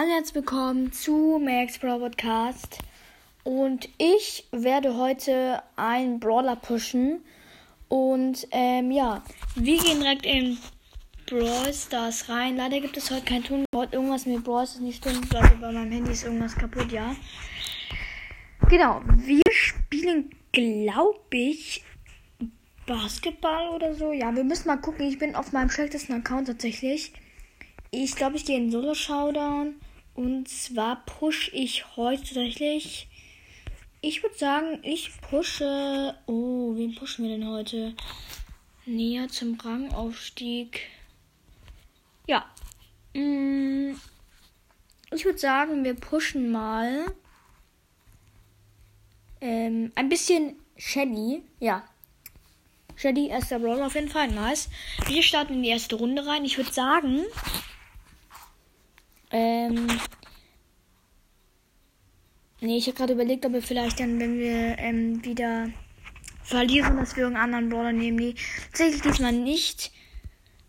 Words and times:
Hallo, 0.00 0.10
herzlich 0.10 0.36
willkommen 0.36 0.92
zu 0.92 1.40
Max 1.44 1.76
Brawl 1.80 1.98
Podcast. 1.98 2.78
Und 3.42 3.88
ich 3.98 4.46
werde 4.52 4.96
heute 4.96 5.60
einen 5.74 6.20
Brawler 6.20 6.54
pushen. 6.54 7.24
Und 7.88 8.46
ähm, 8.52 8.92
ja, 8.92 9.24
wir 9.56 9.82
gehen 9.82 9.98
direkt 9.98 10.24
in 10.24 10.56
Brawl 11.26 11.74
Stars 11.74 12.28
rein. 12.28 12.56
Leider 12.56 12.78
gibt 12.78 12.96
es 12.96 13.10
heute 13.10 13.24
kein 13.24 13.42
Ton. 13.42 13.64
Heute 13.74 13.96
irgendwas 13.96 14.24
mit 14.24 14.44
Brawl 14.44 14.68
Stars 14.68 14.78
nicht 14.78 14.98
stimmt. 14.98 15.34
Also 15.34 15.56
bei 15.60 15.72
meinem 15.72 15.90
Handy 15.90 16.12
ist 16.12 16.22
irgendwas 16.22 16.54
kaputt, 16.54 16.92
ja. 16.92 17.16
Genau, 18.68 19.02
wir 19.04 19.42
spielen, 19.50 20.30
glaube 20.52 21.18
ich, 21.32 21.82
Basketball 22.86 23.70
oder 23.70 23.96
so. 23.96 24.12
Ja, 24.12 24.32
wir 24.32 24.44
müssen 24.44 24.68
mal 24.68 24.76
gucken. 24.76 25.08
Ich 25.08 25.18
bin 25.18 25.34
auf 25.34 25.50
meinem 25.50 25.70
schlechtesten 25.70 26.12
Account 26.12 26.46
tatsächlich. 26.46 27.12
Ich 27.90 28.14
glaube, 28.14 28.36
ich 28.36 28.44
gehe 28.44 28.58
in 28.58 28.70
Solo 28.70 28.94
Showdown. 28.94 29.74
Und 30.18 30.48
zwar 30.48 31.04
push 31.06 31.52
ich 31.52 31.96
heute 31.96 32.24
tatsächlich. 32.24 33.06
Ich 34.00 34.20
würde 34.24 34.36
sagen, 34.36 34.80
ich 34.82 35.12
pushe. 35.20 36.12
Oh, 36.26 36.74
wen 36.74 36.92
pushen 36.96 37.24
wir 37.24 37.38
denn 37.38 37.46
heute? 37.46 37.94
Näher 38.84 39.28
zum 39.28 39.54
Rangaufstieg. 39.60 40.80
Ja. 42.26 42.44
Mm, 43.14 43.92
ich 45.12 45.24
würde 45.24 45.38
sagen, 45.38 45.84
wir 45.84 45.94
pushen 45.94 46.50
mal. 46.50 47.14
Ähm, 49.40 49.92
ein 49.94 50.08
bisschen 50.08 50.56
Shelly. 50.76 51.44
Ja. 51.60 51.84
Shelly, 52.96 53.28
erster 53.28 53.60
Brawler 53.60 53.86
auf 53.86 53.94
jeden 53.94 54.08
Fall. 54.08 54.26
Nice. 54.32 54.68
Wir 55.06 55.22
starten 55.22 55.52
in 55.54 55.62
die 55.62 55.68
erste 55.68 55.94
Runde 55.94 56.26
rein. 56.26 56.44
Ich 56.44 56.56
würde 56.56 56.72
sagen, 56.72 57.24
ähm. 59.30 59.86
Nee, 62.60 62.78
ich 62.78 62.86
habe 62.86 62.96
gerade 62.96 63.12
überlegt, 63.12 63.46
ob 63.46 63.52
wir 63.52 63.62
vielleicht 63.62 64.00
dann, 64.00 64.18
wenn 64.18 64.38
wir 64.38 64.78
ähm, 64.78 65.24
wieder 65.24 65.70
verlieren, 66.42 66.96
dass 66.96 67.14
wir 67.14 67.24
irgendeinen 67.24 67.54
anderen 67.54 67.68
Brawler 67.68 67.92
nehmen. 67.92 68.16
Nee, 68.16 68.34
tatsächlich 68.70 69.02
diesmal 69.02 69.32
nicht. 69.32 69.92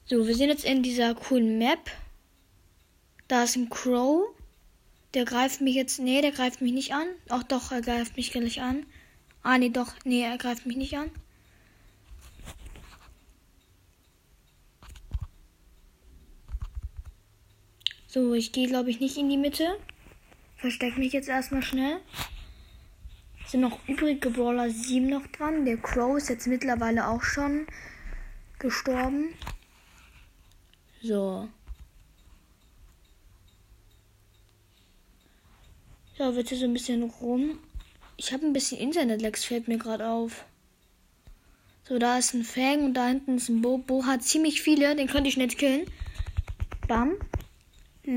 So, 0.06 0.28
wir 0.28 0.36
sind 0.36 0.50
jetzt 0.50 0.66
in 0.66 0.84
dieser 0.84 1.16
coolen 1.16 1.58
Map. 1.58 1.90
Da 3.28 3.44
ist 3.44 3.56
ein 3.56 3.70
Crow. 3.70 4.28
Der 5.14 5.26
greift 5.26 5.62
mich 5.62 5.76
jetzt. 5.76 6.00
Nee, 6.00 6.22
der 6.22 6.32
greift 6.32 6.62
mich 6.62 6.74
nicht 6.74 6.94
an. 6.94 7.08
Ach 7.30 7.44
doch, 7.44 7.72
er 7.72 7.82
greift 7.82 8.18
mich 8.18 8.32
gleich 8.32 8.62
an. 8.62 8.86
Ah, 9.42 9.58
nee, 9.58 9.70
doch. 9.70 9.94
Nee, 10.04 10.22
er 10.22 10.38
greift 10.38 10.66
mich 10.66 10.78
nicht 10.78 10.98
an. 10.98 11.10
So, 18.12 18.34
ich 18.34 18.52
gehe, 18.52 18.68
glaube 18.68 18.90
ich, 18.90 19.00
nicht 19.00 19.18
in 19.18 19.30
die 19.30 19.38
Mitte. 19.38 19.78
Versteck 20.56 20.98
mich 20.98 21.14
jetzt 21.14 21.30
erstmal 21.30 21.62
schnell. 21.62 22.00
Sind 23.46 23.62
noch 23.62 23.88
übrige 23.88 24.32
Brawler 24.32 24.72
7 24.72 25.08
noch 25.08 25.28
dran. 25.28 25.64
Der 25.64 25.78
Crow 25.78 26.18
ist 26.18 26.28
jetzt 26.28 26.48
mittlerweile 26.48 27.08
auch 27.08 27.22
schon 27.22 27.68
gestorben. 28.58 29.36
So. 31.04 31.48
Ja, 36.18 36.36
wird 36.36 36.50
hier 36.50 36.58
so 36.58 36.66
ein 36.66 36.74
bisschen 36.74 37.04
rum. 37.04 37.60
Ich 38.18 38.34
habe 38.34 38.44
ein 38.44 38.54
bisschen 38.54 38.80
Internet-Lags, 38.80 39.46
fällt 39.46 39.68
mir 39.68 39.78
gerade 39.78 40.10
auf. 40.10 40.46
So, 41.84 42.00
da 42.00 42.18
ist 42.18 42.34
ein 42.34 42.44
Fang 42.44 42.86
und 42.86 42.96
da 42.96 43.06
hinten 43.06 43.38
ist 43.38 43.50
ein 43.50 43.62
Bo. 43.62 43.78
Bo 43.78 44.08
hat 44.08 44.24
ziemlich 44.24 44.64
viele, 44.64 44.96
den 44.96 45.08
könnte 45.08 45.30
ich 45.30 45.38
nicht 45.38 45.60
killen. 45.60 45.86
Bam. 46.88 47.16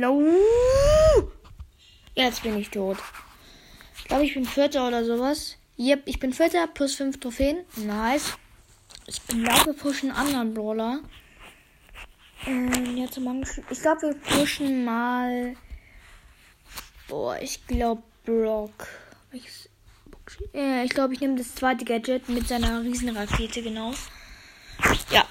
Low. 0.01 1.31
Jetzt 2.15 2.43
bin 2.43 2.57
ich 2.57 2.71
tot. 2.71 2.97
Ich 3.99 4.05
glaube, 4.05 4.25
ich 4.25 4.33
bin 4.33 4.47
Vierter 4.47 4.89
oder 4.89 5.05
sowas. 5.05 5.59
Yep, 5.79 6.05
ich 6.07 6.19
bin 6.19 6.33
Vierter, 6.33 6.67
plus 6.67 6.95
5 6.95 7.21
Trophäen. 7.21 7.59
Nice. 7.77 8.39
Ich 9.07 9.23
glaube, 9.27 9.67
wir 9.67 9.73
pushen 9.75 10.11
einen 10.11 10.19
anderen 10.19 10.55
Brawler. 10.55 11.01
Ähm, 12.47 12.97
jetzt 12.97 13.19
ich 13.19 13.81
glaube, 13.83 14.03
wir 14.03 14.15
pushen 14.15 14.83
mal. 14.85 15.57
Boah, 17.09 17.39
ich 17.43 17.67
glaube, 17.67 18.03
Brock. 18.25 18.87
Ich, 19.31 19.69
äh, 20.55 20.85
ich 20.85 20.91
glaube, 20.91 21.13
ich 21.13 21.21
nehme 21.21 21.37
das 21.37 21.55
zweite 21.55 21.85
Gadget 21.85 22.31
mit 22.31 22.49
seiner 22.49 22.83
Riesenrakete, 22.83 23.63
genau. 23.63 23.93
Ja, 25.11 25.27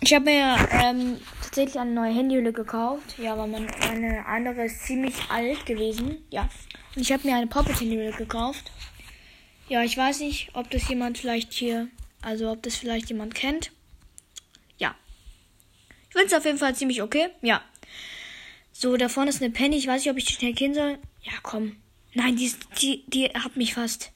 ich 0.00 0.14
habe 0.14 0.26
mir 0.26 0.68
ähm, 0.70 1.18
tatsächlich 1.56 1.80
eine 1.80 1.92
neue 1.92 2.12
Handyhülle 2.12 2.52
gekauft. 2.52 3.18
Ja, 3.18 3.32
aber 3.32 3.46
meine, 3.46 3.66
meine 3.80 4.26
andere 4.26 4.66
ist 4.66 4.84
ziemlich 4.84 5.14
alt 5.30 5.64
gewesen. 5.64 6.22
Ja. 6.30 6.50
Und 6.94 7.00
ich 7.00 7.10
habe 7.12 7.26
mir 7.26 7.34
eine 7.34 7.46
Poppet-Handyhülle 7.46 8.12
gekauft. 8.12 8.70
Ja, 9.68 9.82
ich 9.82 9.96
weiß 9.96 10.20
nicht, 10.20 10.50
ob 10.52 10.70
das 10.70 10.86
jemand 10.88 11.16
vielleicht 11.16 11.54
hier, 11.54 11.88
also 12.20 12.50
ob 12.50 12.62
das 12.62 12.76
vielleicht 12.76 13.08
jemand 13.08 13.34
kennt. 13.34 13.72
Ja. 14.76 14.94
Ich 16.08 16.12
finde 16.12 16.26
es 16.26 16.34
auf 16.34 16.44
jeden 16.44 16.58
Fall 16.58 16.74
ziemlich 16.74 17.00
okay. 17.00 17.28
Ja. 17.40 17.62
So, 18.72 18.98
da 18.98 19.08
vorne 19.08 19.30
ist 19.30 19.42
eine 19.42 19.50
Penny. 19.50 19.76
Ich 19.78 19.86
weiß 19.86 20.02
nicht, 20.02 20.10
ob 20.10 20.18
ich 20.18 20.26
die 20.26 20.34
schnell 20.34 20.52
kennen 20.52 20.74
soll. 20.74 20.98
Ja, 21.22 21.32
komm. 21.42 21.76
Nein, 22.12 22.36
die, 22.36 22.52
die, 22.82 23.04
die 23.06 23.28
hat 23.30 23.56
mich 23.56 23.72
fast. 23.72 24.12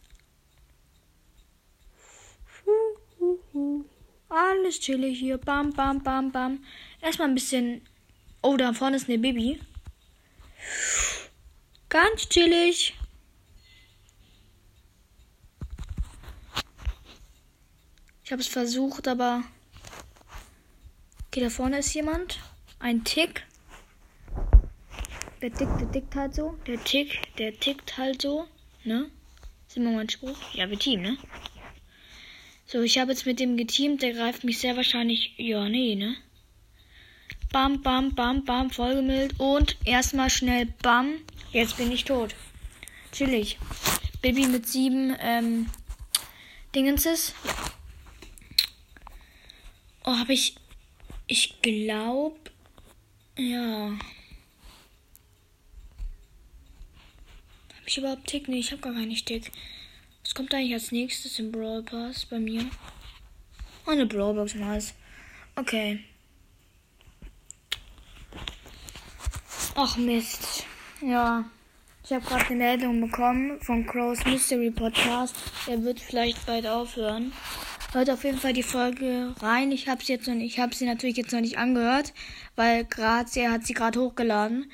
Alles 4.28 4.78
chillig 4.78 5.18
hier. 5.18 5.38
Bam, 5.38 5.72
bam, 5.72 6.02
bam, 6.02 6.30
bam. 6.30 6.60
Erstmal 7.00 7.28
ein 7.28 7.34
bisschen. 7.34 7.82
Oh, 8.42 8.56
da 8.56 8.72
vorne 8.72 8.96
ist 8.96 9.08
eine 9.08 9.18
Baby. 9.18 9.60
Ganz 11.88 12.28
chillig. 12.28 12.94
Ich 18.24 18.32
habe 18.32 18.42
es 18.42 18.48
versucht, 18.48 19.08
aber. 19.08 19.42
Okay, 21.26 21.40
da 21.40 21.50
vorne 21.50 21.78
ist 21.78 21.94
jemand. 21.94 22.38
Ein 22.78 23.04
Tick. 23.04 23.44
Der 25.42 25.52
tickt, 25.52 25.80
der 25.80 25.90
tickt 25.90 26.14
halt 26.14 26.34
so. 26.34 26.58
Der 26.66 26.82
Tick, 26.84 27.34
der 27.38 27.58
tickt 27.58 27.96
halt 27.96 28.22
so. 28.22 28.46
Ne? 28.84 29.10
Sind 29.68 29.84
wir 29.84 29.92
mal 29.92 30.00
ein 30.00 30.08
Spruch? 30.08 30.38
Ja, 30.52 30.68
wir 30.68 30.78
Team, 30.78 31.02
ne? 31.02 31.16
So, 32.66 32.82
ich 32.82 32.98
habe 32.98 33.10
jetzt 33.10 33.26
mit 33.26 33.40
dem 33.40 33.56
geteamt. 33.56 34.02
Der 34.02 34.12
greift 34.12 34.44
mich 34.44 34.58
sehr 34.58 34.76
wahrscheinlich. 34.76 35.34
Ja, 35.38 35.68
nee, 35.68 35.94
ne? 35.94 36.16
Bam, 37.52 37.82
bam, 37.82 38.14
bam, 38.14 38.44
bam, 38.44 38.70
vollgemillt. 38.70 39.38
Und 39.38 39.76
erstmal 39.84 40.30
schnell 40.30 40.66
bam. 40.82 41.14
Jetzt 41.52 41.76
bin 41.76 41.90
ich 41.90 42.04
tot. 42.04 42.34
Chillig. 43.12 43.58
Baby 44.22 44.46
mit 44.46 44.68
sieben 44.68 45.16
ähm, 45.20 45.66
Dingenses. 46.74 47.34
Ja. 47.44 47.54
Oh, 50.04 50.16
habe 50.16 50.32
ich. 50.32 50.56
Ich 51.26 51.60
glaube. 51.62 52.38
Ja. 53.36 53.92
Habe 57.76 57.86
ich 57.86 57.98
überhaupt 57.98 58.26
Tick? 58.26 58.48
Nee, 58.48 58.58
ich 58.58 58.72
habe 58.72 58.82
gar 58.82 58.92
keinen 58.92 59.14
Tick. 59.14 59.50
Was 60.22 60.34
kommt 60.34 60.54
eigentlich 60.54 60.74
als 60.74 60.92
nächstes 60.92 61.38
im 61.38 61.50
Brawl 61.50 61.82
Pass 61.82 62.26
bei 62.26 62.38
mir? 62.38 62.64
Oh, 63.86 63.90
eine 63.90 64.06
Brawlbox, 64.06 64.54
nice. 64.54 64.94
Okay. 65.56 66.04
Ach 69.74 69.96
Mist. 69.96 70.64
Ja. 71.00 71.44
Ich 72.02 72.12
habe 72.12 72.24
gerade 72.24 72.46
eine 72.46 72.56
Meldung 72.56 73.00
bekommen 73.00 73.60
von 73.60 73.86
Crow's 73.86 74.24
Mystery 74.24 74.70
Podcast. 74.70 75.36
Er 75.66 75.82
wird 75.84 76.00
vielleicht 76.00 76.44
bald 76.44 76.66
aufhören. 76.66 77.32
Hört 77.92 78.10
auf 78.10 78.24
jeden 78.24 78.38
Fall 78.38 78.52
die 78.52 78.62
Folge 78.62 79.34
rein. 79.40 79.70
Ich 79.70 79.88
habe 79.88 80.02
sie 80.04 80.14
jetzt 80.14 80.26
noch 80.26 80.34
nicht, 80.34 80.58
sie 80.72 80.86
natürlich 80.86 81.16
jetzt 81.16 81.32
noch 81.32 81.40
nicht 81.40 81.58
angehört, 81.58 82.12
weil 82.56 82.84
gerade 82.84 83.28
er 83.36 83.52
hat 83.52 83.64
sie 83.64 83.74
gerade 83.74 84.00
hochgeladen. 84.00 84.70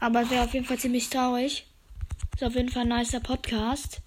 Aber 0.00 0.22
es 0.22 0.30
wäre 0.30 0.44
auf 0.44 0.54
jeden 0.54 0.66
Fall 0.66 0.78
ziemlich 0.78 1.10
traurig. 1.10 1.66
Ist 2.34 2.44
auf 2.44 2.54
jeden 2.54 2.68
Fall 2.68 2.82
ein 2.82 2.98
nicer 2.98 3.20
Podcast. 3.20 4.00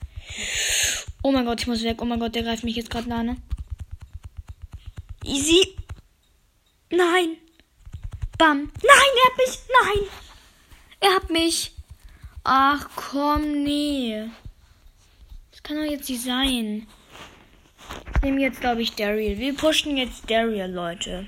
Oh 1.22 1.32
mein 1.32 1.46
Gott, 1.46 1.62
ich 1.62 1.68
muss 1.68 1.84
weg. 1.84 2.02
Oh 2.02 2.06
mein 2.06 2.20
Gott, 2.20 2.36
der 2.36 2.44
greift 2.44 2.64
mich 2.64 2.76
jetzt 2.76 2.92
gerade 2.92 3.10
nah, 3.10 3.24
ne? 3.24 3.38
Easy. 5.26 5.76
Nein. 6.92 7.38
Bam. 8.38 8.58
Nein, 8.60 8.72
er 8.84 9.32
hat 9.32 9.38
mich. 9.38 9.60
Nein. 9.84 10.29
Er 11.00 11.16
hat 11.16 11.30
mich. 11.30 11.74
Ach 12.44 12.90
komm, 12.96 13.64
nee. 13.64 14.30
Das 15.52 15.64
kann 15.64 15.78
doch 15.78 15.92
jetzt 15.92 16.10
nicht 16.10 16.24
sein. 16.24 16.88
Ich 18.16 18.22
nehme 18.22 18.42
jetzt, 18.42 18.60
glaube 18.62 18.82
ich, 18.82 18.96
Daryl. 18.96 19.38
Wir 19.38 19.56
pushen 19.56 19.98
jetzt 19.98 20.30
Daryl, 20.30 20.66
Leute. 20.66 21.28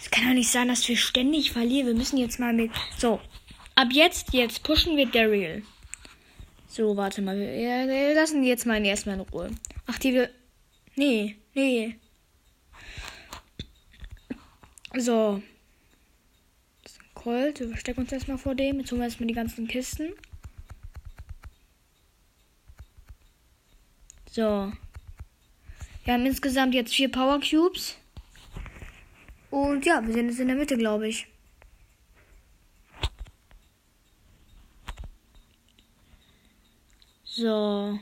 Es 0.00 0.10
kann 0.10 0.24
doch 0.26 0.34
nicht 0.34 0.50
sein, 0.50 0.68
dass 0.68 0.86
wir 0.88 0.96
ständig 0.96 1.52
verlieren. 1.52 1.88
Wir 1.88 1.94
müssen 1.94 2.18
jetzt 2.18 2.38
mal 2.38 2.52
mit. 2.52 2.70
So. 2.98 3.20
Ab 3.74 3.88
jetzt, 3.90 4.32
jetzt 4.32 4.62
pushen 4.62 4.96
wir 4.96 5.06
Daryl. 5.06 5.64
So, 6.68 6.96
warte 6.96 7.22
mal. 7.22 7.38
Wir 7.38 8.14
lassen 8.14 8.42
die 8.42 8.48
jetzt 8.48 8.66
mal 8.66 8.84
erstmal 8.84 9.16
in 9.16 9.20
Ruhe. 9.22 9.50
Ach, 9.86 9.98
die 9.98 10.14
will. 10.14 10.30
Nee, 10.96 11.36
nee. 11.54 11.96
So. 14.96 15.42
Colt. 17.24 17.58
Wir 17.58 17.68
verstecken 17.68 18.02
uns 18.02 18.12
erstmal 18.12 18.36
vor 18.36 18.54
dem. 18.54 18.78
Jetzt 18.78 18.92
holen 18.92 19.00
wir 19.00 19.06
erstmal 19.06 19.28
die 19.28 19.34
ganzen 19.34 19.66
Kisten. 19.66 20.12
So. 24.30 24.70
Wir 26.04 26.12
haben 26.12 26.26
insgesamt 26.26 26.74
jetzt 26.74 26.94
vier 26.94 27.10
Power 27.10 27.40
Cubes. 27.40 27.96
Und 29.50 29.86
ja, 29.86 30.06
wir 30.06 30.12
sind 30.12 30.28
jetzt 30.28 30.38
in 30.38 30.48
der 30.48 30.56
Mitte, 30.56 30.76
glaube 30.76 31.08
ich. 31.08 31.26
So. 37.24 37.98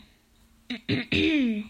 Ich 0.88 1.64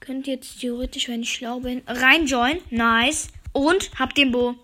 könnte 0.00 0.30
jetzt 0.30 0.60
theoretisch, 0.60 1.08
wenn 1.08 1.22
ich 1.22 1.34
schlau 1.34 1.60
bin, 1.60 1.82
reinjoinen. 1.86 2.62
Nice. 2.70 3.28
Und 3.52 3.90
hab 3.98 4.14
den 4.14 4.32
Bo. 4.32 4.56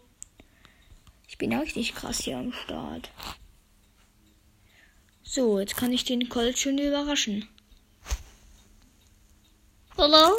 Ich 1.35 1.39
bin 1.39 1.51
ja 1.51 1.59
richtig 1.59 1.97
krass 1.97 2.21
hier 2.21 2.39
am 2.39 2.53
Start. 2.53 3.11
So, 5.25 5.59
jetzt 5.59 5.77
kann 5.77 5.93
ich 5.93 6.05
den 6.05 6.29
Colt 6.29 6.57
schon 6.57 6.79
überraschen. 6.79 7.49
Hallo? 9.99 10.33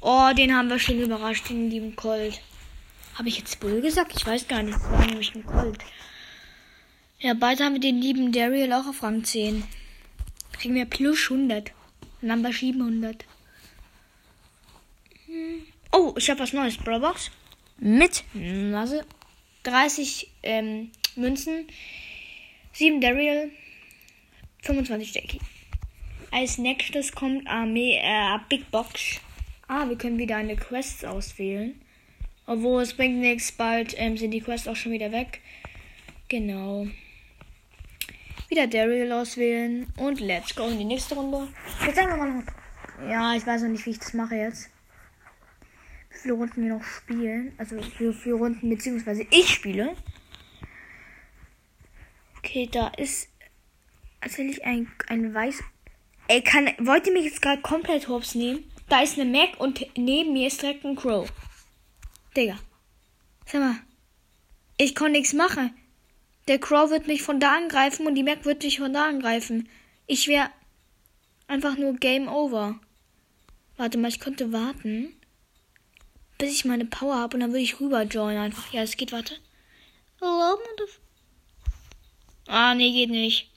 Oh, 0.00 0.30
den 0.36 0.52
haben 0.52 0.68
wir 0.68 0.80
schon 0.80 0.98
überrascht, 0.98 1.48
den 1.48 1.70
lieben 1.70 1.94
Colt. 1.94 2.40
Habe 3.14 3.28
ich 3.28 3.38
jetzt 3.38 3.60
Bull 3.60 3.80
gesagt? 3.80 4.16
Ich 4.16 4.26
weiß 4.26 4.48
gar 4.48 4.64
nicht. 4.64 4.76
Das 4.76 4.90
war 4.90 5.06
nämlich 5.06 5.32
ein 5.32 5.46
Colt. 5.46 5.78
Ja, 7.20 7.34
bald 7.34 7.60
haben 7.60 7.74
wir 7.74 7.80
den 7.80 8.02
lieben 8.02 8.32
Daryl 8.32 8.72
auch 8.72 8.88
auf 8.88 9.00
Rang 9.04 9.22
10. 9.22 9.62
Kriegen 10.54 10.74
wir 10.74 10.86
plus 10.86 11.30
100. 11.30 11.70
Number 12.20 12.52
700. 12.52 13.24
Oh, 15.92 16.14
ich 16.18 16.28
habe 16.28 16.40
was 16.40 16.52
Neues. 16.52 16.78
Brawlbox. 16.78 17.30
Mit 17.78 18.24
Nase. 18.34 19.04
30 19.62 20.30
ähm, 20.42 20.90
Münzen. 21.16 21.66
7 22.72 23.00
Daryl. 23.00 23.50
25 24.62 25.14
Jackie. 25.14 25.40
Als 26.30 26.58
nächstes 26.58 27.12
kommt 27.12 27.46
Armee, 27.48 27.98
äh, 28.02 28.38
Big 28.48 28.70
Box. 28.70 29.20
Ah, 29.66 29.88
wir 29.88 29.96
können 29.96 30.18
wieder 30.18 30.36
eine 30.36 30.56
Quest 30.56 31.04
auswählen. 31.04 31.80
Obwohl 32.46 32.82
es 32.82 32.94
bringt 32.94 33.18
nichts, 33.18 33.52
bald 33.52 33.94
ähm, 33.96 34.16
sind 34.16 34.32
die 34.32 34.40
Quests 34.40 34.68
auch 34.68 34.76
schon 34.76 34.92
wieder 34.92 35.12
weg. 35.12 35.40
Genau. 36.28 36.86
Wieder 38.48 38.66
Daryl 38.66 39.12
auswählen 39.12 39.86
und 39.96 40.20
let's 40.20 40.54
go 40.54 40.66
in 40.66 40.78
die 40.78 40.84
nächste 40.84 41.14
Runde. 41.14 41.48
Jetzt 41.86 41.96
sagen 41.96 42.08
wir 42.08 42.16
mal 42.16 42.32
noch. 42.32 43.08
Ja, 43.08 43.34
ich 43.34 43.46
weiß 43.46 43.62
noch 43.62 43.68
nicht, 43.68 43.86
wie 43.86 43.90
ich 43.90 43.98
das 43.98 44.14
mache 44.14 44.34
jetzt. 44.34 44.70
Viele 46.10 46.34
Runden 46.34 46.62
wir 46.62 46.74
noch 46.74 46.84
spielen. 46.84 47.52
Also 47.56 47.76
wie 47.76 48.12
viele 48.12 48.34
Runden, 48.34 48.68
beziehungsweise 48.68 49.26
ich 49.30 49.48
spiele. 49.48 49.96
Okay, 52.38 52.68
da 52.70 52.88
ist 52.88 53.28
tatsächlich 54.20 54.64
ein, 54.64 54.90
ein 55.08 55.32
weiß. 55.32 55.62
Ey, 56.28 56.42
kann, 56.42 56.70
wollt 56.78 57.06
ihr 57.06 57.12
mich 57.12 57.24
jetzt 57.24 57.42
gerade 57.42 57.62
komplett 57.62 58.08
hops 58.08 58.34
nehmen? 58.34 58.64
Da 58.88 59.02
ist 59.02 59.18
eine 59.18 59.30
Mac 59.30 59.58
und 59.58 59.86
neben 59.96 60.32
mir 60.32 60.48
ist 60.48 60.62
direkt 60.62 60.84
ein 60.84 60.96
Crow. 60.96 61.32
Digga. 62.36 62.58
Sag 63.46 63.60
mal. 63.60 63.76
Ich 64.76 64.94
konnte 64.94 65.12
nichts 65.12 65.32
machen. 65.32 65.74
Der 66.48 66.58
Crow 66.58 66.90
wird 66.90 67.06
mich 67.06 67.22
von 67.22 67.38
da 67.38 67.56
angreifen 67.56 68.06
und 68.06 68.14
die 68.14 68.22
Mac 68.22 68.44
wird 68.44 68.62
mich 68.62 68.78
von 68.78 68.92
da 68.92 69.08
angreifen. 69.08 69.68
Ich 70.06 70.26
wäre 70.26 70.50
einfach 71.46 71.76
nur 71.76 71.94
Game 71.94 72.28
Over. 72.28 72.80
Warte 73.76 73.98
mal, 73.98 74.08
ich 74.08 74.20
könnte 74.20 74.52
warten, 74.52 75.14
bis 76.40 76.54
ich 76.54 76.64
meine 76.64 76.86
Power 76.86 77.16
habe 77.16 77.34
und 77.34 77.40
dann 77.40 77.50
würde 77.50 77.62
ich 77.62 77.78
rüber 77.78 78.02
joinen 78.02 78.38
einfach. 78.38 78.72
Ja, 78.72 78.82
es 78.82 78.96
geht, 78.96 79.12
warte. 79.12 79.36
Ah, 82.46 82.74
nee, 82.74 82.92
geht 82.92 83.10
nicht. 83.10 83.50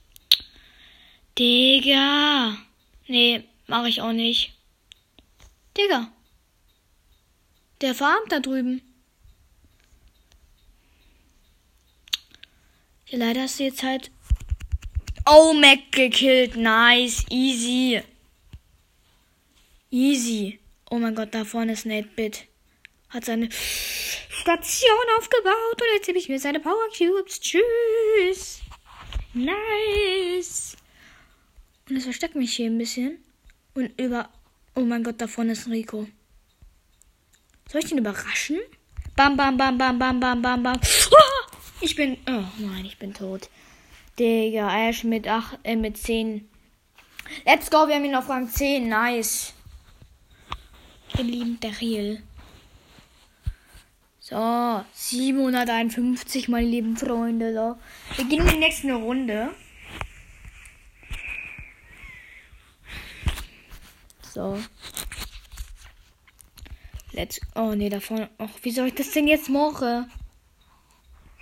Digga. 1.38 2.56
Nee, 3.08 3.44
mache 3.66 3.88
ich 3.88 4.00
auch 4.00 4.12
nicht. 4.12 4.54
Digga. 5.76 6.12
Der 7.80 7.94
farmt 7.94 8.30
da 8.30 8.40
drüben. 8.40 8.82
Ja, 13.08 13.18
leider 13.18 13.42
hast 13.42 13.58
du 13.58 13.64
jetzt 13.64 13.82
halt. 13.82 14.10
Oh, 15.26 15.54
Mac 15.54 15.90
gekillt. 15.90 16.56
Nice. 16.56 17.24
Easy. 17.30 18.02
Easy. 19.90 20.60
Oh 20.90 20.98
mein 20.98 21.14
Gott, 21.14 21.34
da 21.34 21.44
vorne 21.44 21.72
ist 21.72 21.86
Nate 21.86 22.08
Bit. 22.14 22.46
Hat 23.14 23.24
seine 23.24 23.48
Station 23.52 25.06
aufgebaut 25.16 25.80
und 25.80 25.94
jetzt 25.94 26.08
habe 26.08 26.18
ich 26.18 26.28
mir 26.28 26.40
seine 26.40 26.58
Power 26.58 26.88
Cubes. 26.98 27.38
Tschüss. 27.38 28.60
Nice. 29.32 30.76
Und 31.88 31.96
es 31.96 32.02
versteckt 32.02 32.34
mich 32.34 32.56
hier 32.56 32.66
ein 32.66 32.76
bisschen. 32.76 33.18
Und 33.74 33.92
über. 34.00 34.30
Oh 34.74 34.80
mein 34.80 35.04
Gott, 35.04 35.20
da 35.20 35.28
vorne 35.28 35.52
ist 35.52 35.68
Rico. 35.68 36.08
Soll 37.70 37.82
ich 37.82 37.88
den 37.88 37.98
überraschen? 37.98 38.58
Bam, 39.14 39.36
bam, 39.36 39.56
bam, 39.56 39.78
bam, 39.78 39.96
bam, 39.96 40.18
bam, 40.18 40.42
bam, 40.42 40.62
bam. 40.64 40.76
Ah! 40.76 41.56
Ich 41.80 41.94
bin. 41.94 42.16
Oh 42.26 42.42
nein, 42.58 42.84
ich 42.84 42.98
bin 42.98 43.14
tot. 43.14 43.48
Digga, 44.18 44.88
Ash 44.88 45.04
mit 45.04 45.28
8, 45.28 45.60
äh, 45.62 45.76
mit 45.76 45.98
10. 45.98 46.48
Let's 47.46 47.70
go, 47.70 47.86
wir 47.86 47.94
haben 47.94 48.04
ihn 48.04 48.16
auf 48.16 48.28
Rang 48.28 48.48
10. 48.48 48.88
Nice. 48.88 49.54
Den 51.16 51.28
lieben 51.28 51.60
Daryl. 51.60 52.20
So, 54.26 54.82
751, 54.94 56.48
meine 56.48 56.66
lieben 56.66 56.96
Freunde. 56.96 57.52
So. 57.52 57.76
Wir 58.16 58.24
gehen 58.24 58.40
in 58.40 58.54
die 58.54 58.56
nächste 58.56 58.94
Runde. 58.94 59.50
So. 64.22 64.58
Let's. 67.12 67.38
Oh 67.54 67.74
nee, 67.74 67.90
da 67.90 68.00
vorne. 68.00 68.30
Och, 68.38 68.48
wie 68.62 68.70
soll 68.70 68.86
ich 68.86 68.94
das 68.94 69.10
denn 69.10 69.28
jetzt 69.28 69.50
machen? 69.50 70.10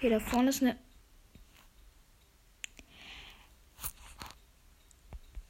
Hier, 0.00 0.10
da 0.10 0.18
vorne 0.18 0.48
ist 0.48 0.62
eine. 0.62 0.76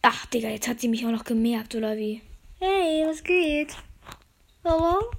Ach, 0.03 0.27
Digga, 0.27 0.51
jetzt 0.51 0.69
hat 0.69 0.81
sie 0.81 0.89
mich 0.89 1.07
auch 1.07 1.11
noch 1.11 1.25
gemerkt, 1.25 1.75
oder 1.75 1.97
wie? 1.97 2.21
Hey, 2.61 3.07
was 3.07 3.25
geht? 3.25 3.75
Hallo? 4.65 5.11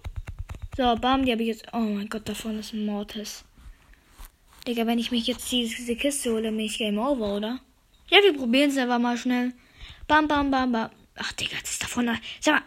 So, 0.75 0.95
bam, 0.95 1.23
die 1.23 1.31
habe 1.31 1.43
ich 1.43 1.49
jetzt. 1.49 1.65
Oh 1.71 1.79
mein 1.79 2.09
Gott, 2.09 2.27
da 2.27 2.33
vorne 2.33 2.59
ist 2.59 2.73
ein 2.73 2.85
Mortis. 2.85 3.43
Digga, 4.65 4.87
wenn 4.87 4.97
ich 4.97 5.11
mich 5.11 5.27
jetzt 5.27 5.51
diese 5.51 5.95
Kiste 5.95 6.31
hole, 6.31 6.49
bin 6.49 6.61
ich 6.61 6.77
Game 6.77 6.97
Over, 6.97 7.35
oder? 7.35 7.59
Ja, 8.09 8.19
wir 8.23 8.35
probieren 8.35 8.71
es 8.71 8.77
einfach 8.77 8.99
mal 8.99 9.17
schnell. 9.17 9.53
Bam, 10.07 10.27
bam, 10.27 10.49
bam, 10.49 10.71
bam. 10.71 10.89
Ach, 11.15 11.31
Digga, 11.33 11.57
das 11.61 11.71
ist 11.71 11.83
da 11.83 11.87
vorne. 11.87 12.19
Sag 12.39 12.55
mal. 12.55 12.63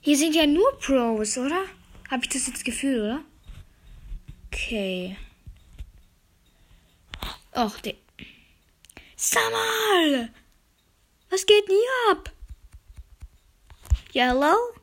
Hier 0.00 0.16
sind 0.16 0.34
ja 0.34 0.46
nur 0.46 0.78
Pros, 0.78 1.38
oder? 1.38 1.64
Habe 2.10 2.22
ich 2.24 2.30
das 2.30 2.46
jetzt 2.46 2.64
Gefühl, 2.64 3.00
oder? 3.00 3.20
Okay. 4.46 5.16
Och, 7.54 7.78
de. 7.80 7.96
Sag 9.16 9.50
mal! 9.50 10.30
Was 11.30 11.46
geht 11.46 11.68
denn 11.68 11.76
hier 11.76 12.12
ab? 12.12 12.32
Yellow? 14.14 14.75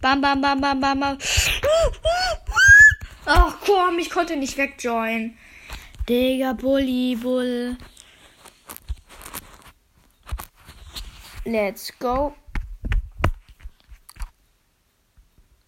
Bam, 0.00 0.22
bam, 0.22 0.40
bam, 0.40 0.60
bam, 0.60 0.80
bam, 0.80 0.98
bam. 1.00 1.18
Ach 3.26 3.60
komm, 3.60 3.98
ich 3.98 4.08
konnte 4.08 4.36
nicht 4.36 4.56
wegjoinen. 4.56 5.36
Digga, 6.08 6.54
Bulli, 6.54 7.16
Bull. 7.16 7.76
Let's 11.44 11.92
go. 11.98 12.34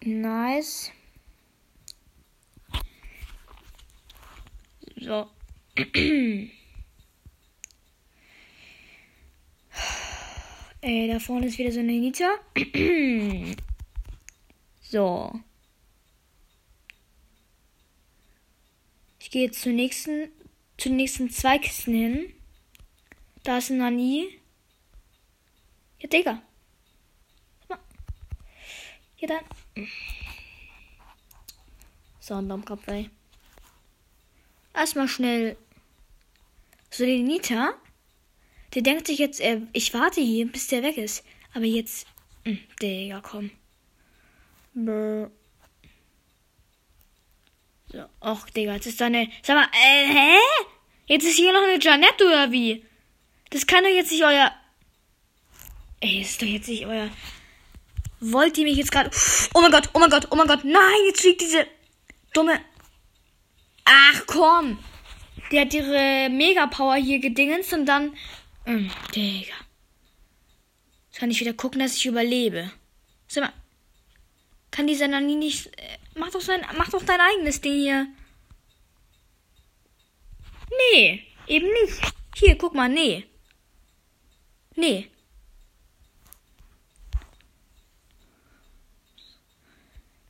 Nice. 0.03 0.91
So. 4.99 5.29
Ey, 10.81 11.07
da 11.07 11.19
vorne 11.19 11.45
ist 11.45 11.57
wieder 11.57 11.71
so 11.71 11.79
eine 11.79 11.93
Nita. 11.93 12.39
so. 14.93 15.39
Ich 19.19 19.31
gehe 19.31 19.45
jetzt 19.45 19.61
zur 19.61 19.71
nächsten, 19.71 20.29
zu 20.77 20.89
den 20.89 20.97
nächsten 20.97 21.31
zwei 21.31 21.57
Kisten 21.57 21.95
hin. 21.95 22.33
Da 23.41 23.57
ist 23.57 23.71
ein 23.71 23.79
Nani. 23.79 24.39
Ja, 25.99 26.07
Digga. 26.09 26.43
Hier 29.15 29.27
dann. 29.29 29.87
So, 32.19 32.35
ein 32.35 32.47
Baumkopf, 32.47 32.87
ey. 32.87 33.09
Erstmal 34.75 35.07
schnell. 35.07 35.57
So, 36.91 37.03
den 37.03 37.25
Nita. 37.25 37.73
Der 38.75 38.83
denkt 38.83 39.07
sich 39.07 39.17
jetzt, 39.17 39.41
äh, 39.41 39.61
ich 39.71 39.91
warte 39.95 40.21
hier, 40.21 40.51
bis 40.51 40.67
der 40.67 40.83
weg 40.83 40.97
ist. 40.97 41.25
Aber 41.55 41.65
jetzt. 41.65 42.05
Hm, 42.43 42.59
Digga, 42.79 43.21
komm. 43.21 43.49
Brr. 44.73 45.31
So, 47.91 48.05
och, 48.21 48.49
Digga, 48.55 48.73
jetzt 48.73 48.87
ist 48.87 48.99
da 48.99 49.05
eine. 49.05 49.29
Sag 49.43 49.55
mal, 49.55 49.67
äh, 49.71 50.07
hä? 50.07 50.37
Jetzt 51.05 51.25
ist 51.25 51.35
hier 51.35 51.53
noch 51.53 51.61
eine 51.61 51.79
Janette 51.79 52.25
oder 52.25 52.51
wie? 52.51 52.83
Das 53.51 53.67
kann 53.67 53.83
doch 53.83 53.91
jetzt 53.91 54.11
nicht 54.11 54.23
euer. 54.23 54.51
Ey, 55.99 56.21
ist 56.21 56.41
doch 56.41 56.47
jetzt 56.47 56.67
nicht 56.67 56.87
euer. 56.87 57.09
Wollt 58.19 58.57
ihr 58.57 58.63
mich 58.63 58.77
jetzt 58.77 58.91
gerade. 58.91 59.11
Oh 59.53 59.61
mein 59.61 59.71
Gott, 59.71 59.89
oh 59.93 59.99
mein 59.99 60.09
Gott, 60.09 60.27
oh 60.31 60.35
mein 60.35 60.47
Gott. 60.47 60.63
Nein, 60.63 61.05
jetzt 61.07 61.21
fliegt 61.21 61.41
diese 61.41 61.67
dumme. 62.33 62.59
Ach 63.85 64.23
komm. 64.25 64.79
Die 65.51 65.59
hat 65.59 65.73
ihre 65.73 66.29
Mega-Power 66.29 66.95
hier 66.95 67.19
gedingens 67.19 67.73
und 67.73 67.85
dann. 67.85 68.15
Mm, 68.65 68.89
Digga. 69.13 69.53
Jetzt 71.09 71.19
kann 71.19 71.29
ich 71.29 71.39
wieder 71.39 71.53
gucken, 71.53 71.79
dass 71.79 71.95
ich 71.95 72.05
überlebe. 72.07 72.71
Sag 73.27 73.43
mal. 73.43 73.53
Kann 74.83 74.89
dieser 74.89 75.07
Nani 75.07 75.35
nicht. 75.35 75.67
Äh, 75.79 75.97
mach 76.15 76.29
doch 76.31 76.41
sein. 76.41 76.59
Mach 76.77 76.89
doch 76.89 77.03
dein 77.05 77.21
eigenes 77.21 77.61
Ding 77.61 77.71
hier. 77.71 78.05
Nee, 80.91 81.25
eben 81.47 81.67
nicht. 81.67 82.01
Hier, 82.35 82.57
guck 82.57 82.73
mal, 82.73 82.89
nee. 82.89 83.25
Nee. 84.75 85.09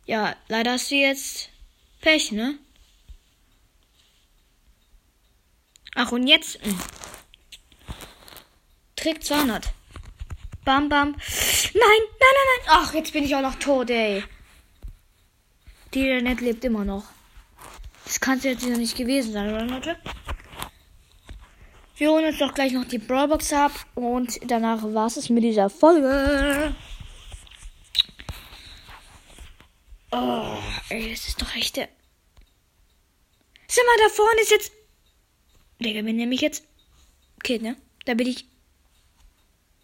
Ja, 0.06 0.36
leider 0.50 0.74
hast 0.74 0.92
du 0.92 0.96
jetzt 0.98 1.50
Pech, 2.02 2.32
ne? 2.32 2.60
Ach, 5.96 6.12
und 6.12 6.28
jetzt. 6.28 6.64
Hm. 6.64 6.80
Trick 8.96 9.24
200. 9.24 9.74
Bam, 10.64 10.90
bam. 10.90 11.10
Nein, 11.10 11.24
nein, 11.74 12.04
nein, 12.20 12.48
nein. 12.52 12.68
Ach, 12.68 12.94
jetzt 12.94 13.14
bin 13.14 13.24
ich 13.24 13.36
auch 13.36 13.42
noch 13.42 13.56
tot, 13.56 13.90
ey. 13.90 14.24
Die 15.94 16.10
Internet 16.10 16.42
lebt 16.42 16.66
immer 16.66 16.84
noch. 16.86 17.06
Das 18.06 18.20
kann 18.20 18.38
es 18.38 18.44
jetzt 18.44 18.68
noch 18.68 18.78
nicht 18.78 18.98
gewesen 18.98 19.34
sein, 19.34 19.50
oder 19.50 19.66
Leute? 19.66 19.98
Wir 21.96 22.12
holen 22.12 22.26
uns 22.26 22.40
doch 22.40 22.54
gleich 22.54 22.74
noch 22.74 22.86
die 22.86 22.98
Brawlbox 22.98 23.54
ab 23.54 23.72
und 23.94 24.40
danach 24.50 24.82
war 24.84 25.08
es 25.08 25.30
mit 25.30 25.44
dieser 25.44 25.70
Folge. 25.70 26.76
Oh, 30.12 30.58
ey, 30.90 31.12
das 31.12 31.28
ist 31.28 31.42
doch 31.42 31.56
echt 31.56 31.76
der. 31.76 31.90
Sag 33.68 33.86
mal, 33.86 34.04
da 34.04 34.14
vorne 34.14 34.42
ist 34.42 34.52
jetzt. 34.52 34.72
Digga, 35.80 36.02
bin 36.02 36.16
nämlich 36.16 36.42
jetzt. 36.42 36.64
Okay, 37.38 37.60
ne? 37.60 37.76
Da 38.06 38.14
bin 38.16 38.28
ich. 38.28 38.46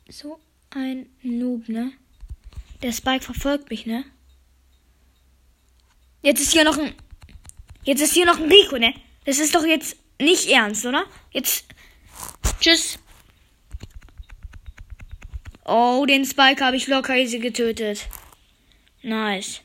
So 0.09 0.39
ein 0.71 1.09
Noob, 1.21 1.69
ne? 1.69 1.91
Der 2.81 2.91
Spike 2.91 3.23
verfolgt 3.23 3.69
mich, 3.69 3.85
ne? 3.85 4.05
Jetzt 6.21 6.41
ist 6.41 6.51
hier 6.51 6.63
noch 6.63 6.77
ein. 6.77 6.93
Jetzt 7.83 8.01
ist 8.01 8.13
hier 8.13 8.25
noch 8.25 8.39
ein 8.39 8.51
Rico, 8.51 8.77
ne? 8.77 8.93
Das 9.25 9.39
ist 9.39 9.55
doch 9.55 9.65
jetzt 9.65 9.97
nicht 10.19 10.49
ernst, 10.49 10.85
oder? 10.85 11.05
Jetzt 11.31 11.65
Tschüss. 12.59 12.99
Oh, 15.63 16.05
den 16.05 16.25
Spike 16.25 16.65
habe 16.65 16.75
ich 16.75 16.87
locker 16.87 17.15
easy 17.15 17.39
getötet. 17.39 18.09
Nice. 19.01 19.61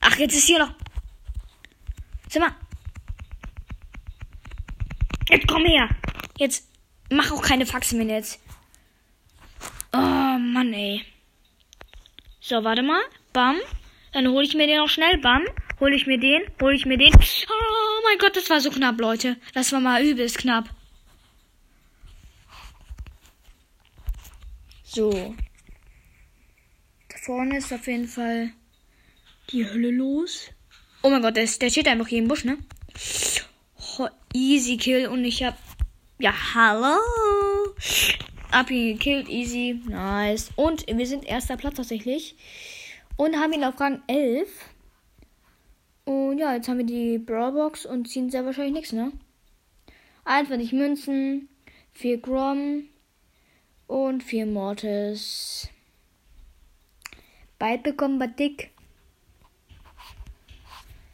Ach, 0.00 0.16
jetzt 0.16 0.34
ist 0.34 0.46
hier 0.46 0.60
noch. 0.60 0.72
Sag 2.30 2.40
mal. 2.40 2.54
Jetzt 5.28 5.46
komm 5.48 5.66
her. 5.66 5.88
Jetzt 6.38 6.66
mach 7.10 7.30
auch 7.30 7.42
keine 7.42 7.66
Faxen 7.66 7.98
mehr 7.98 8.16
jetzt. 8.16 8.40
Oh, 9.92 9.98
Mann, 9.98 10.72
ey. 10.72 11.04
So, 12.40 12.64
warte 12.64 12.82
mal. 12.82 13.02
Bam. 13.32 13.56
Dann 14.12 14.28
hole 14.28 14.44
ich 14.44 14.54
mir 14.54 14.66
den 14.66 14.78
noch 14.78 14.88
schnell. 14.88 15.18
Bam. 15.18 15.44
Hole 15.78 15.94
ich 15.94 16.06
mir 16.06 16.18
den. 16.18 16.42
Hole 16.60 16.74
ich 16.74 16.86
mir 16.86 16.98
den. 16.98 17.12
Oh 17.14 18.02
mein 18.04 18.18
Gott, 18.18 18.36
das 18.36 18.50
war 18.50 18.60
so 18.60 18.70
knapp, 18.70 19.00
Leute. 19.00 19.36
Das 19.54 19.72
war 19.72 19.80
mal 19.80 20.04
übelst 20.04 20.38
knapp. 20.38 20.68
So. 24.84 25.34
Da 27.08 27.16
vorne 27.18 27.58
ist 27.58 27.72
auf 27.72 27.86
jeden 27.86 28.08
Fall 28.08 28.50
die 29.50 29.64
Hölle 29.64 29.90
los. 29.90 30.50
Oh 31.02 31.10
mein 31.10 31.22
Gott, 31.22 31.36
der, 31.36 31.46
der 31.46 31.70
steht 31.70 31.88
einfach 31.88 32.08
hier 32.08 32.18
im 32.18 32.28
Busch, 32.28 32.44
ne? 32.44 32.58
Oh, 33.98 34.08
easy 34.34 34.76
Kill 34.76 35.06
und 35.06 35.24
ich 35.24 35.42
hab. 35.42 35.56
Ja, 36.18 36.34
hallo! 36.54 36.98
Hab 38.52 38.70
ihn 38.70 38.98
gekillt, 38.98 39.28
easy, 39.28 39.80
nice. 39.86 40.50
Und 40.56 40.84
wir 40.86 41.06
sind 41.06 41.24
erster 41.24 41.56
Platz 41.56 41.76
tatsächlich. 41.76 42.34
Und 43.20 43.36
haben 43.36 43.52
ihn 43.52 43.64
auf 43.64 43.78
Rang 43.78 44.00
11. 44.06 44.48
Und 46.06 46.38
ja, 46.38 46.54
jetzt 46.54 46.70
haben 46.70 46.78
wir 46.78 46.86
die 46.86 47.18
Brawlbox 47.18 47.84
und 47.84 48.08
ziehen 48.08 48.30
sehr 48.30 48.46
wahrscheinlich 48.46 48.72
nichts, 48.72 48.92
ne? 48.92 49.12
21 50.24 50.72
Münzen, 50.72 51.50
4 51.92 52.16
Grom, 52.22 52.84
und 53.88 54.22
vier 54.22 54.46
Mortis. 54.46 55.68
Bald 57.58 57.82
bekommen 57.82 58.16
wir 58.16 58.28
dick. 58.28 58.70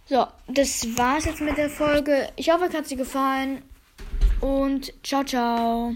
So, 0.05 0.29
das 0.47 0.87
war's 0.97 1.25
jetzt 1.25 1.41
mit 1.41 1.57
der 1.57 1.71
Folge. 1.71 2.29
Ich 2.37 2.51
hoffe, 2.51 2.67
euch 2.67 2.75
hat 2.75 2.87
sie 2.87 2.95
gefallen. 2.95 3.63
Und 4.41 4.93
ciao, 5.03 5.25
ciao. 5.25 5.93